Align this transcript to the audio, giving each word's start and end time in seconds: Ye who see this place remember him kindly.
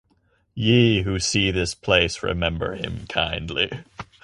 Ye 0.55 1.03
who 1.03 1.19
see 1.19 1.51
this 1.51 1.75
place 1.75 2.23
remember 2.23 2.73
him 2.73 3.05
kindly. 3.05 3.69